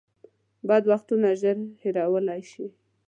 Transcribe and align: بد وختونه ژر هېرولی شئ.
بد 0.67 0.83
وختونه 0.91 1.27
ژر 1.41 1.57
هېرولی 1.81 2.41
شئ. 2.51 2.67